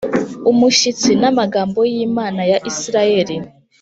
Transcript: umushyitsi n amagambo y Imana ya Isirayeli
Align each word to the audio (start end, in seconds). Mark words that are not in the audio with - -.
umushyitsi 0.51 1.11
n 1.21 1.23
amagambo 1.31 1.79
y 1.93 1.95
Imana 2.07 2.41
ya 2.51 2.57
Isirayeli 2.69 3.35